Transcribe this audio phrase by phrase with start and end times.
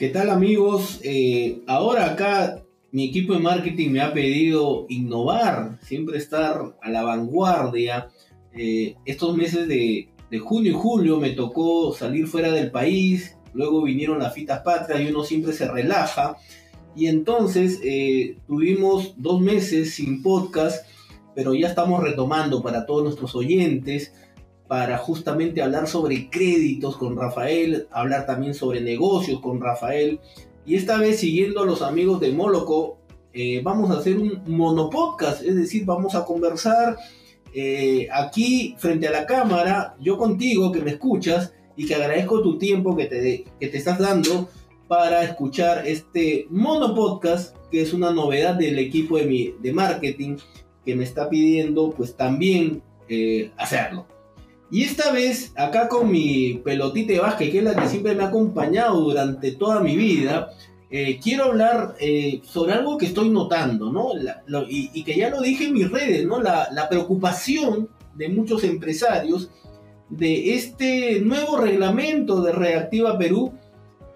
[0.00, 0.98] ¿Qué tal amigos?
[1.02, 7.02] Eh, ahora acá mi equipo de marketing me ha pedido innovar, siempre estar a la
[7.02, 8.08] vanguardia.
[8.54, 10.08] Eh, estos meses de,
[10.40, 15.08] junio y julio me tocó salir fuera del país, luego vinieron las fitas patrias y
[15.08, 16.38] uno siempre se relaja.
[16.96, 20.86] Y entonces eh, tuvimos dos meses sin podcast,
[21.34, 24.14] pero ya estamos retomando para todos nuestros oyentes
[24.70, 30.20] para justamente hablar sobre créditos con Rafael, hablar también sobre negocios con Rafael.
[30.64, 32.98] Y esta vez siguiendo a los amigos de Moloco,
[33.32, 36.96] eh, vamos a hacer un monopodcast, es decir, vamos a conversar
[37.52, 42.56] eh, aquí frente a la cámara, yo contigo que me escuchas y que agradezco tu
[42.56, 44.50] tiempo que te, que te estás dando
[44.86, 50.36] para escuchar este monopodcast, que es una novedad del equipo de, mi, de marketing
[50.86, 54.06] que me está pidiendo pues también eh, hacerlo.
[54.70, 58.22] Y esta vez, acá con mi pelotita de básquet, que es la que siempre me
[58.22, 60.50] ha acompañado durante toda mi vida,
[60.90, 64.12] eh, quiero hablar eh, sobre algo que estoy notando, ¿no?
[64.68, 66.40] y, que ya lo dije en mis redes, ¿no?
[66.40, 69.50] La, la, preocupación de muchos empresarios
[70.08, 73.52] de este nuevo reglamento de Reactiva Perú,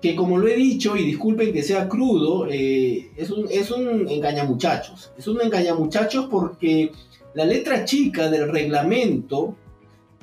[0.02, 4.08] que como lo he dicho, y disculpen que sea crudo, eh, es, un, es un
[4.08, 5.12] engañamuchachos.
[5.16, 6.90] Es un engañamuchachos porque
[7.34, 9.56] la letra chica del reglamento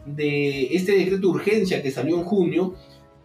[0.05, 2.75] de este decreto de urgencia que salió en junio,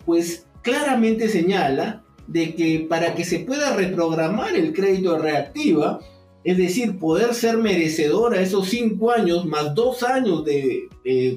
[0.04, 6.00] pues claramente señala de que para que se pueda reprogramar el crédito de reactiva,
[6.44, 10.88] es decir, poder ser merecedor a esos cinco años más dos años de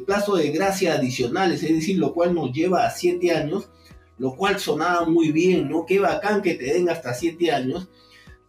[0.05, 3.69] plazo de gracia adicionales, es decir, lo cual nos lleva a siete años,
[4.17, 5.85] lo cual sonaba muy bien, ¿no?
[5.85, 7.87] Qué bacán que te den hasta siete años,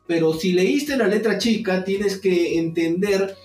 [0.06, 3.36] pero si leíste la letra chica, tienes que entender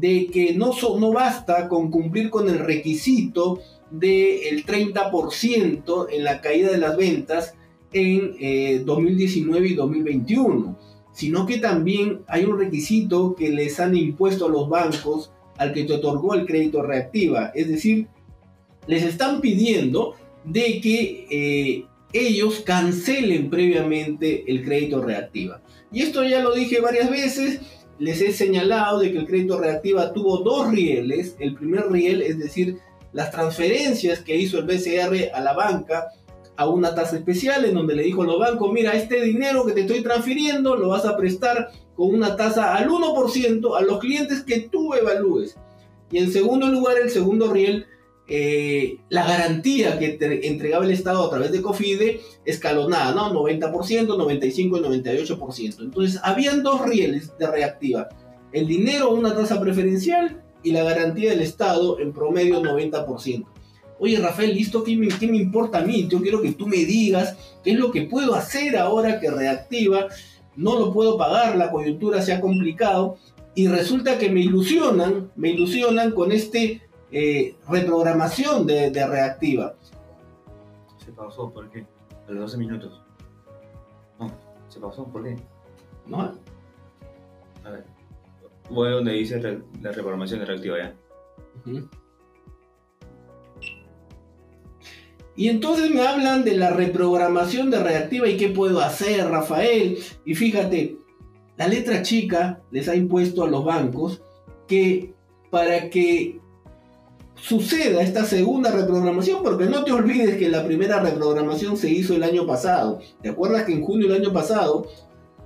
[0.00, 6.70] de que no, no basta con cumplir con el requisito del 30% en la caída
[6.70, 7.54] de las ventas
[7.92, 10.78] en 2019 eh, y 2021,
[11.12, 15.84] sino que también hay un requisito que les han impuesto a los bancos al que
[15.84, 18.08] te otorgó el crédito reactiva, es decir,
[18.88, 25.62] les están pidiendo de que eh, ellos cancelen previamente el crédito reactiva.
[25.92, 27.60] Y esto ya lo dije varias veces,
[27.98, 31.36] les he señalado de que el crédito reactiva tuvo dos rieles.
[31.38, 32.78] El primer riel, es decir,
[33.12, 36.08] las transferencias que hizo el BCR a la banca
[36.56, 39.72] a una tasa especial en donde le dijo a los bancos, mira, este dinero que
[39.72, 44.42] te estoy transfiriendo lo vas a prestar con una tasa al 1% a los clientes
[44.42, 45.56] que tú evalúes.
[46.10, 47.86] Y en segundo lugar, el segundo riel
[48.26, 53.32] eh, la garantía que entregaba el Estado a través de COFIDE escalonada, ¿no?
[53.34, 55.80] 90%, 95 y 98%.
[55.80, 58.08] Entonces, habían dos rieles de reactiva.
[58.52, 63.44] El dinero una tasa preferencial y la garantía del Estado en promedio 90%.
[63.98, 64.82] Oye, Rafael, ¿listo?
[64.82, 66.08] ¿Qué me, ¿Qué me importa a mí?
[66.08, 70.06] Yo quiero que tú me digas qué es lo que puedo hacer ahora que reactiva.
[70.56, 73.18] No lo puedo pagar, la coyuntura se ha complicado.
[73.54, 76.82] Y resulta que me ilusionan, me ilusionan con este
[77.16, 79.76] eh, reprogramación de, reactiva.
[80.98, 81.86] Se pausó, ¿por qué?
[82.26, 83.00] A los 12 minutos.
[84.18, 84.32] No,
[84.68, 85.36] se pausó, ¿por qué?
[86.08, 86.36] No.
[87.62, 87.84] A ver.
[88.68, 90.94] Voy a donde dice la reprogramación de reactiva ya.
[95.36, 99.98] Y entonces me hablan de la reprogramación de reactiva y qué puedo hacer, Rafael.
[100.24, 100.96] Y fíjate,
[101.56, 104.20] la letra chica les ha impuesto a los bancos
[104.66, 105.14] que
[105.50, 106.40] para que
[107.36, 112.22] suceda esta segunda reprogramación, porque no te olvides que la primera reprogramación se hizo el
[112.22, 113.00] año pasado.
[113.22, 114.86] ¿Te acuerdas que en junio del año pasado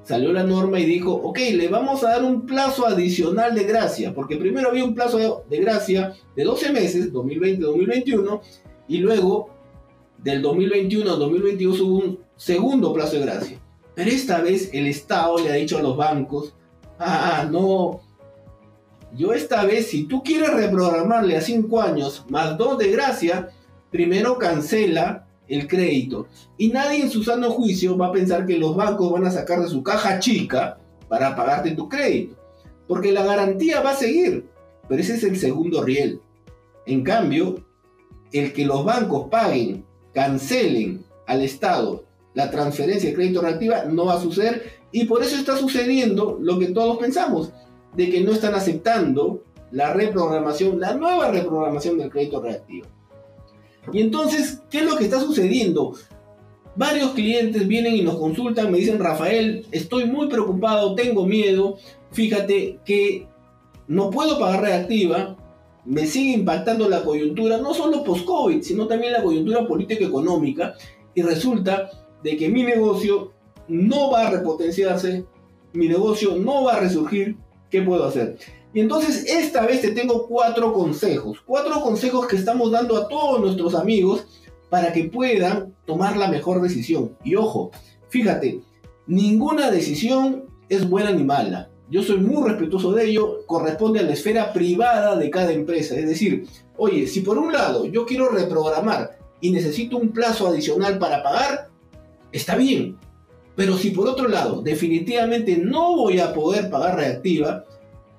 [0.02, 4.14] salió la norma y dijo, ok, le vamos a dar un plazo adicional de gracia,
[4.14, 8.40] porque primero había un plazo de gracia de 12 meses, 2020-2021,
[8.88, 9.50] y luego
[10.16, 13.60] del 2021 al 2022 hubo un segundo plazo de gracia.
[13.94, 16.54] Pero esta vez el Estado le ha dicho a los bancos,
[16.98, 18.00] ah, no,
[19.14, 23.48] yo esta vez, si tú quieres reprogramarle a 5 años más 2 de gracia,
[23.90, 26.26] primero cancela el crédito.
[26.58, 29.60] Y nadie en su sano juicio va a pensar que los bancos van a sacar
[29.60, 30.78] de su caja chica
[31.08, 32.36] para pagarte tu crédito.
[32.86, 34.46] Porque la garantía va a seguir.
[34.88, 36.20] Pero ese es el segundo riel.
[36.86, 37.66] En cambio,
[38.32, 42.04] el que los bancos paguen, cancelen al Estado
[42.34, 44.78] la transferencia de crédito reactiva no va a suceder.
[44.92, 47.52] Y por eso está sucediendo lo que todos pensamos
[47.94, 52.86] de que no están aceptando la reprogramación, la nueva reprogramación del crédito reactivo.
[53.92, 55.94] Y entonces, ¿qué es lo que está sucediendo?
[56.76, 61.76] Varios clientes vienen y nos consultan, me dicen, Rafael, estoy muy preocupado, tengo miedo,
[62.12, 63.26] fíjate que
[63.88, 65.36] no puedo pagar reactiva,
[65.84, 70.74] me sigue impactando la coyuntura, no solo post-COVID, sino también la coyuntura política económica,
[71.14, 71.90] y resulta
[72.22, 73.32] de que mi negocio
[73.66, 75.24] no va a repotenciarse,
[75.72, 77.36] mi negocio no va a resurgir,
[77.70, 78.38] ¿qué puedo hacer?
[78.74, 83.40] Y entonces esta vez te tengo cuatro consejos, cuatro consejos que estamos dando a todos
[83.40, 84.26] nuestros amigos
[84.68, 87.16] para que puedan tomar la mejor decisión.
[87.24, 87.70] Y ojo,
[88.08, 88.60] fíjate,
[89.06, 91.70] ninguna decisión es buena ni mala.
[91.90, 95.96] Yo soy muy respetuoso de ello, corresponde a la esfera privada de cada empresa.
[95.96, 100.98] Es decir, oye, si por un lado yo quiero reprogramar y necesito un plazo adicional
[100.98, 101.70] para pagar,
[102.30, 102.98] está bien.
[103.58, 107.64] Pero si por otro lado definitivamente no voy a poder pagar reactiva,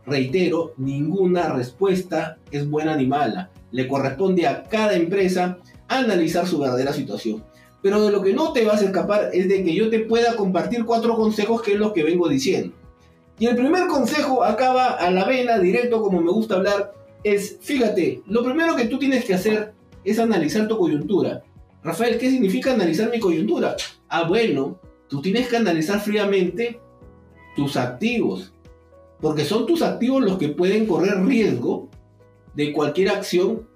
[0.06, 3.50] reitero, ninguna respuesta es buena ni mala.
[3.71, 7.41] Le corresponde a cada empresa analizar su verdadera situación.
[7.81, 10.36] Pero de lo que no te vas a escapar es de que yo te pueda
[10.36, 12.75] compartir cuatro consejos que es lo que vengo diciendo.
[13.39, 16.92] Y el primer consejo acaba a la vena, directo como me gusta hablar,
[17.24, 21.44] es, fíjate, lo primero que tú tienes que hacer es analizar tu coyuntura.
[21.81, 23.77] Rafael, ¿qué significa analizar mi coyuntura?
[24.09, 24.77] Ah, bueno,
[25.09, 26.79] tú tienes que analizar fríamente
[27.56, 28.53] tus activos,
[29.19, 31.89] porque son tus activos los que pueden correr riesgo
[32.56, 33.67] de cualquier acción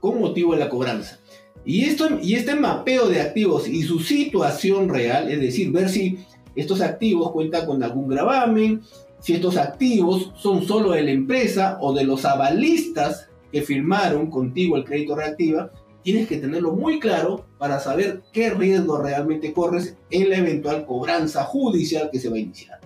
[0.00, 1.20] con motivo de la cobranza.
[1.64, 6.18] Y, esto, y este mapeo de activos y su situación real, es decir, ver si
[6.56, 8.82] estos activos cuentan con algún gravamen,
[9.20, 14.76] si estos activos son solo de la empresa o de los avalistas que firmaron contigo
[14.76, 15.70] el crédito reactiva,
[16.02, 21.44] tienes que tenerlo muy claro para saber qué riesgo realmente corres en la eventual cobranza
[21.44, 22.80] judicial que se va a iniciar.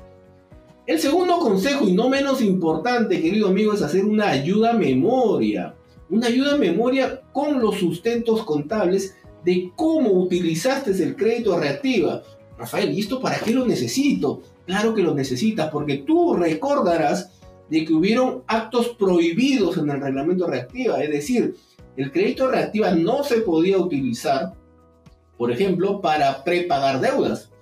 [0.86, 5.74] El segundo consejo y no menos importante, querido amigo, es hacer una ayuda a memoria
[6.10, 12.22] una ayuda a memoria con los sustentos contables de cómo utilizaste el crédito reactiva.
[12.58, 14.42] Rafael, ¿y esto para qué lo necesito?
[14.66, 17.32] Claro que lo necesitas porque tú recordarás
[17.68, 21.56] de que hubieron actos prohibidos en el reglamento reactiva, es decir,
[21.96, 24.52] el crédito reactiva no se podía utilizar,
[25.44, 27.52] por ejemplo, para prepagar deudas,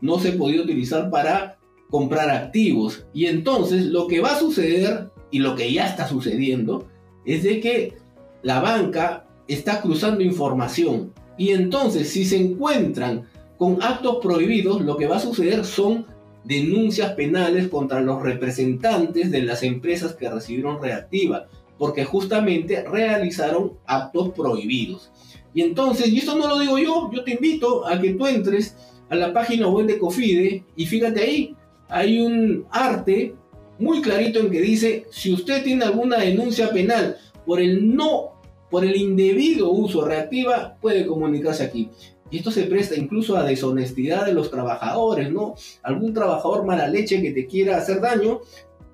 [0.00, 1.58] no se podía utilizar para
[1.90, 3.04] comprar activos.
[3.12, 6.88] Y entonces lo que va a suceder, y lo que ya está sucediendo,
[7.26, 7.98] es de que
[8.42, 13.26] la banca está cruzando información y entonces si se encuentran
[13.58, 16.06] con actos prohibidos, lo que va a suceder son
[16.42, 24.30] denuncias penales contra los representantes de las empresas que recibieron reactiva, porque justamente realizaron actos
[24.30, 25.12] prohibidos.
[25.56, 28.76] Y entonces, y esto no lo digo yo, yo te invito a que tú entres
[29.08, 31.56] a la página web de Cofide y fíjate ahí,
[31.88, 33.34] hay un arte
[33.78, 37.16] muy clarito en que dice, si usted tiene alguna denuncia penal
[37.46, 38.32] por el no,
[38.70, 41.88] por el indebido uso reactiva, puede comunicarse aquí.
[42.30, 45.54] Y esto se presta incluso a deshonestidad de los trabajadores, ¿no?
[45.82, 48.40] Algún trabajador mala leche que te quiera hacer daño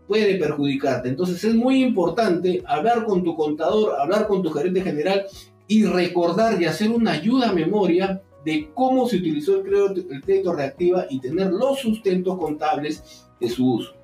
[0.06, 1.08] puede perjudicarte.
[1.08, 5.26] Entonces es muy importante hablar con tu contador, hablar con tu gerente general
[5.72, 11.06] y recordar y hacer una ayuda a memoria de cómo se utilizó el crédito, reactiva
[11.08, 13.94] y tener los sustentos contables de su uso.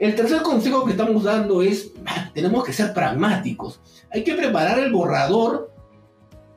[0.00, 3.80] El tercer consejo que estamos dando es, ah, tenemos que ser pragmáticos.
[4.10, 5.70] Hay que preparar el borrador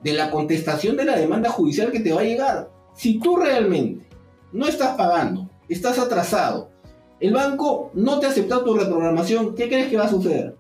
[0.01, 2.71] de la contestación de la demanda judicial que te va a llegar.
[2.95, 4.07] Si tú realmente
[4.51, 6.71] no estás pagando, estás atrasado,
[7.19, 10.55] el banco no te ha aceptado tu reprogramación, ¿qué crees que va a suceder?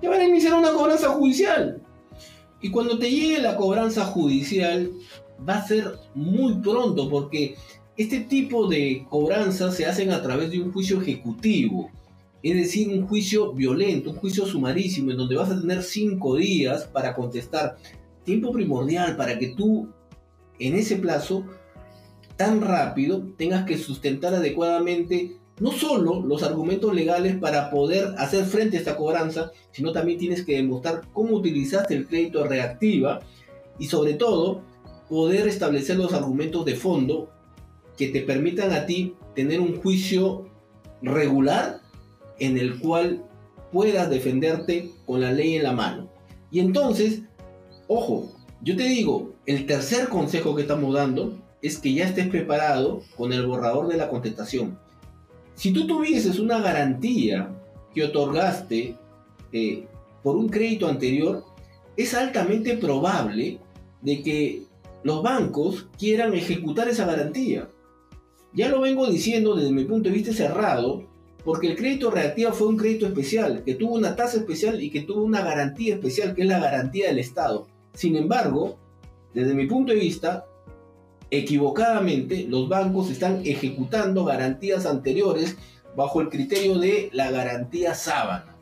[0.00, 1.85] Te van a iniciar una cobranza judicial.
[2.66, 4.90] Y cuando te llegue la cobranza judicial,
[5.48, 7.54] va a ser muy pronto porque
[7.96, 11.92] este tipo de cobranzas se hacen a través de un juicio ejecutivo
[12.42, 16.84] es decir, un juicio violento, un juicio sumarísimo, en donde vas a tener cinco días
[16.84, 17.76] para contestar.
[18.24, 19.88] Tiempo primordial para que tú,
[20.58, 21.44] en ese plazo
[22.36, 28.76] tan rápido, tengas que sustentar adecuadamente no solo los argumentos legales para poder hacer frente
[28.76, 33.20] a esta cobranza, sino también tienes que demostrar cómo utilizaste el crédito reactiva
[33.78, 34.62] y sobre todo
[35.08, 37.30] poder establecer los argumentos de fondo
[37.96, 40.46] que te permitan a ti tener un juicio
[41.00, 41.80] regular
[42.38, 43.24] en el cual
[43.72, 46.10] puedas defenderte con la ley en la mano.
[46.50, 47.22] Y entonces,
[47.88, 48.32] ojo,
[48.62, 53.32] yo te digo, el tercer consejo que estamos dando es que ya estés preparado con
[53.32, 54.78] el borrador de la contestación.
[55.56, 57.50] Si tú tuvieses una garantía
[57.94, 58.94] que otorgaste
[59.52, 59.86] eh,
[60.22, 61.44] por un crédito anterior,
[61.96, 63.58] es altamente probable
[64.02, 64.62] de que
[65.02, 67.70] los bancos quieran ejecutar esa garantía.
[68.52, 71.04] Ya lo vengo diciendo desde mi punto de vista cerrado,
[71.42, 75.02] porque el crédito reactivo fue un crédito especial, que tuvo una tasa especial y que
[75.02, 77.66] tuvo una garantía especial, que es la garantía del Estado.
[77.94, 78.76] Sin embargo,
[79.32, 80.44] desde mi punto de vista,
[81.30, 85.56] equivocadamente los bancos están ejecutando garantías anteriores
[85.96, 88.56] bajo el criterio de la garantía sábana.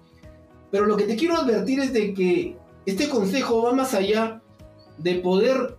[0.70, 2.56] Pero lo que te quiero advertir es de que
[2.86, 4.42] este consejo va más allá
[4.98, 5.76] de poder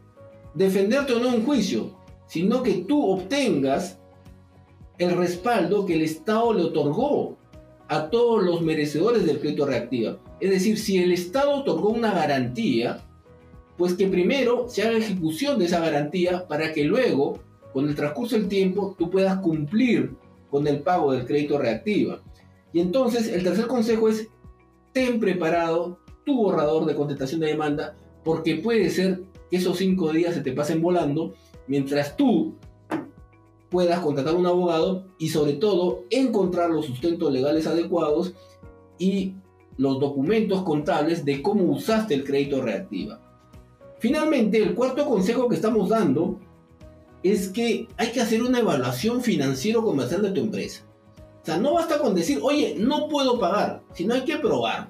[0.54, 1.96] defenderte o no en juicio.
[2.27, 4.00] sino que tú obtengas
[4.98, 7.38] el respaldo que el Estado le otorgó
[7.88, 10.18] a todos los merecedores del crédito reactiva.
[10.39, 13.06] Es decir, si el Estado otorgó una garantía,
[13.77, 17.39] pues que primero se haga ejecución de esa garantía para que luego,
[17.74, 20.15] con el transcurso del tiempo, tú puedas cumplir
[20.50, 22.22] con el pago del crédito reactiva.
[22.72, 24.29] Y entonces el tercer consejo es,
[24.94, 30.34] ten preparado tu borrador de contestación de demanda, porque puede ser que esos cinco días
[30.34, 31.34] se te pasen volando,
[31.67, 32.55] mientras tú
[33.70, 38.34] puedas contratar un abogado y sobre todo encontrar los sustentos legales adecuados
[38.98, 39.34] y
[39.77, 43.25] los documentos contables de cómo usaste el crédito reactiva.
[44.00, 46.40] Finalmente, el cuarto consejo que estamos dando
[47.24, 50.84] es que hay que hacer una evaluación financiero-comercial de tu empresa.
[51.42, 54.90] O sea, no basta con decir, oye, no puedo pagar, sino hay que probar.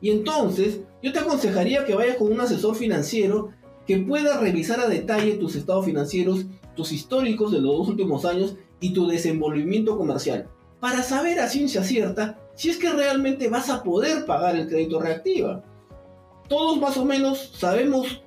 [0.00, 3.50] Y entonces, yo te aconsejaría que vayas con un asesor financiero
[3.86, 8.56] que pueda revisar a detalle tus estados financieros, tus históricos de los dos últimos años
[8.80, 10.48] y tu desenvolvimiento comercial,
[10.80, 15.00] para saber a ciencia cierta si es que realmente vas a poder pagar el crédito
[15.00, 15.62] reactiva.
[16.48, 18.22] Todos más o menos sabemos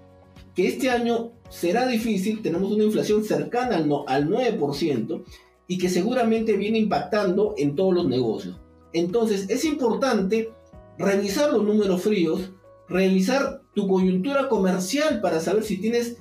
[0.55, 5.23] que este año será difícil, tenemos una inflación cercana al, no, al 9%
[5.67, 8.59] y que seguramente viene impactando en todos los negocios.
[8.91, 10.51] Entonces es importante
[10.97, 12.51] revisar los números fríos,
[12.87, 16.17] revisar tu coyuntura comercial para saber si tienes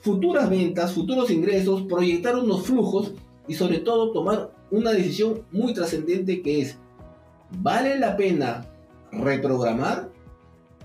[0.00, 3.12] futuras ventas, futuros ingresos, proyectar unos flujos
[3.46, 6.78] y sobre todo tomar una decisión muy trascendente que es,
[7.60, 8.66] ¿vale la pena
[9.12, 10.10] reprogramar?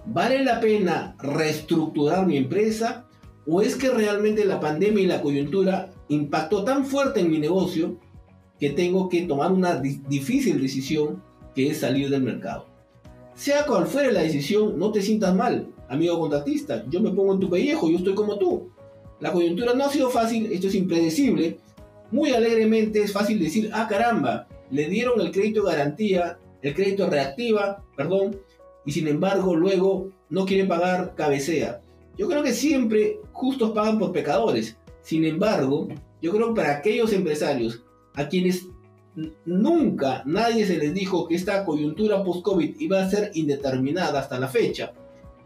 [0.07, 3.07] ¿Vale la pena reestructurar mi empresa?
[3.47, 7.99] ¿O es que realmente la pandemia y la coyuntura impactó tan fuerte en mi negocio
[8.59, 11.23] que tengo que tomar una difícil decisión
[11.55, 12.67] que es salir del mercado?
[13.33, 16.85] Sea cual fuere la decisión, no te sientas mal, amigo contratista.
[16.87, 18.69] Yo me pongo en tu pellejo, yo estoy como tú.
[19.19, 21.57] La coyuntura no ha sido fácil, esto es impredecible.
[22.11, 27.83] Muy alegremente es fácil decir, ah caramba, le dieron el crédito garantía, el crédito reactiva,
[27.97, 28.37] perdón,
[28.85, 31.81] y sin embargo luego no quieren pagar, cabecea.
[32.17, 34.77] Yo creo que siempre justos pagan por pecadores.
[35.01, 35.87] Sin embargo,
[36.21, 38.67] yo creo que para aquellos empresarios a quienes
[39.45, 44.47] nunca nadie se les dijo que esta coyuntura post-COVID iba a ser indeterminada hasta la
[44.47, 44.93] fecha.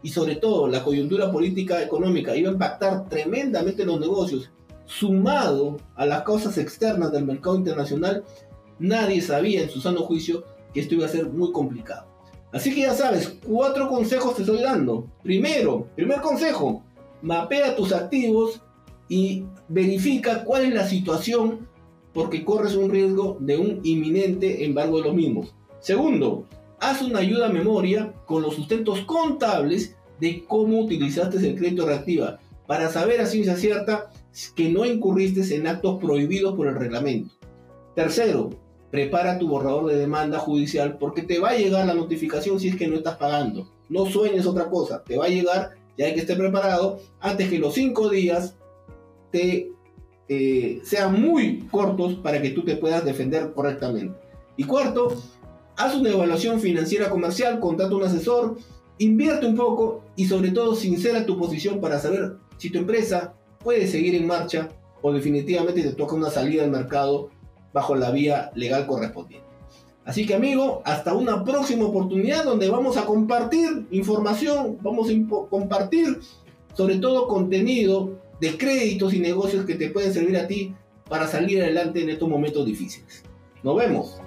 [0.02, 4.50] Y sobre todo la coyuntura política económica iba a impactar tremendamente los negocios,
[4.86, 8.24] sumado a las causas externas del mercado internacional,
[8.78, 12.09] nadie sabía en su sano juicio que esto iba a ser muy complicado.
[12.52, 15.06] Así que ya sabes, cuatro consejos te estoy dando.
[15.22, 16.82] Primero, primer consejo,
[17.22, 18.60] mapea tus activos
[19.08, 21.68] y verifica cuál es la situación
[22.12, 25.54] porque corres un riesgo de un inminente embargo de los mismos.
[25.80, 26.46] Segundo,
[26.80, 32.40] haz una ayuda a memoria con los sustentos contables de cómo utilizaste el crédito reactiva
[32.66, 34.10] para saber a ciencia cierta
[34.54, 37.34] que no incurriste en actos prohibidos por el reglamento.
[37.94, 38.50] Tercero,
[38.90, 42.76] prepara tu borrador de demanda judicial porque te va a llegar la notificación si es
[42.76, 43.68] que no estás pagando.
[43.88, 47.58] No sueñes otra cosa, te va a llegar, ya hay que estar preparado antes que
[47.58, 48.56] los cinco días
[49.30, 49.72] te
[50.28, 54.16] eh, sean muy cortos para que tú te puedas defender correctamente.
[54.56, 55.16] Y cuarto,
[55.76, 58.56] haz una evaluación financiera comercial, contrata un asesor,
[58.98, 63.86] invierte un poco y sobre todo sincera tu posición para saber si tu empresa puede
[63.86, 64.68] seguir en marcha
[65.02, 67.30] o definitivamente te toca una salida al mercado
[67.72, 69.46] bajo la vía legal correspondiente.
[70.04, 76.20] Así que amigo, hasta una próxima oportunidad donde vamos a compartir información, vamos a compartir
[76.74, 80.74] sobre todo contenido de créditos y negocios que te pueden servir a ti
[81.08, 83.22] para salir adelante en estos momentos difíciles.
[83.62, 84.20] Nos vemos.